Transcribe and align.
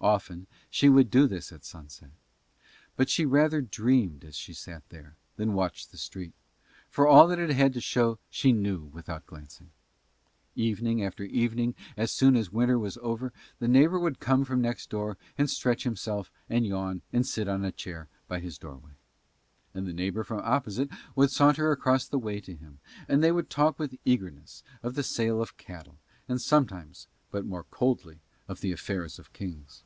Often 0.00 0.46
she 0.70 0.88
would 0.88 1.10
do 1.10 1.26
this 1.26 1.50
at 1.50 1.64
sunset; 1.64 2.12
but 2.94 3.10
she 3.10 3.26
rather 3.26 3.60
dreamed 3.60 4.22
as 4.24 4.36
she 4.36 4.54
sat 4.54 4.88
there 4.90 5.16
than 5.34 5.54
watched 5.54 5.90
the 5.90 5.98
street, 5.98 6.34
for 6.88 7.08
all 7.08 7.26
that 7.26 7.40
it 7.40 7.50
had 7.50 7.72
to 7.72 7.80
show 7.80 8.20
she 8.30 8.52
knew 8.52 8.82
without 8.92 9.26
glancing. 9.26 9.70
Evening 10.54 11.02
after 11.02 11.24
evening 11.24 11.74
as 11.96 12.12
soon 12.12 12.36
as 12.36 12.52
winter 12.52 12.78
was 12.78 12.96
over 13.02 13.32
the 13.58 13.66
neighbour 13.66 13.98
would 13.98 14.20
come 14.20 14.44
from 14.44 14.60
next 14.62 14.88
door 14.88 15.16
and 15.36 15.50
stretch 15.50 15.82
himself 15.82 16.30
and 16.48 16.64
yawn 16.64 17.02
and 17.12 17.26
sit 17.26 17.48
on 17.48 17.64
a 17.64 17.72
chair 17.72 18.06
by 18.28 18.38
his 18.38 18.56
doorway, 18.56 18.92
and 19.74 19.84
the 19.84 19.92
neighbour 19.92 20.22
from 20.22 20.40
opposite 20.44 20.90
would 21.16 21.32
saunter 21.32 21.72
across 21.72 22.06
the 22.06 22.20
way 22.20 22.40
to 22.40 22.54
him, 22.54 22.78
and 23.08 23.20
they 23.20 23.32
would 23.32 23.50
talk 23.50 23.80
with 23.80 23.98
eagerness 24.04 24.62
of 24.80 24.94
the 24.94 25.02
sale 25.02 25.42
of 25.42 25.56
cattle, 25.56 25.98
and 26.28 26.40
sometimes, 26.40 27.08
but 27.32 27.44
more 27.44 27.64
coldly, 27.64 28.20
of 28.46 28.60
the 28.60 28.70
affairs 28.70 29.18
of 29.18 29.32
kings. 29.32 29.82